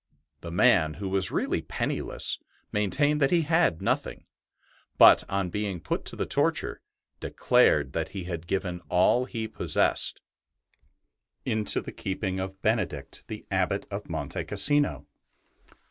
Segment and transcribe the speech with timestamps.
[0.39, 2.39] The man, who was really penniless,
[2.71, 4.25] maintained that he had nothing;
[4.97, 6.81] but on being put to the torture,
[7.19, 10.19] declared that he had given all he possessed
[11.45, 15.05] into the keeping of Benedict, the Abbot of Monte Cassino.